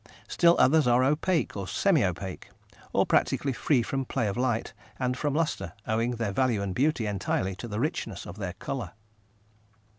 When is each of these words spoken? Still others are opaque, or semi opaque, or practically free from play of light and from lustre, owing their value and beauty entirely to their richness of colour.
Still 0.27 0.55
others 0.57 0.87
are 0.87 1.03
opaque, 1.03 1.55
or 1.55 1.67
semi 1.67 2.03
opaque, 2.03 2.49
or 2.91 3.05
practically 3.05 3.53
free 3.53 3.83
from 3.83 4.03
play 4.03 4.27
of 4.27 4.35
light 4.35 4.73
and 4.97 5.15
from 5.15 5.35
lustre, 5.35 5.73
owing 5.85 6.15
their 6.15 6.31
value 6.31 6.63
and 6.63 6.73
beauty 6.73 7.05
entirely 7.05 7.53
to 7.57 7.67
their 7.67 7.79
richness 7.81 8.25
of 8.25 8.39
colour. 8.57 8.93